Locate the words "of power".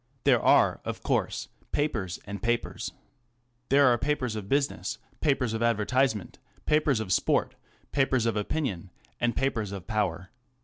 9.71-10.31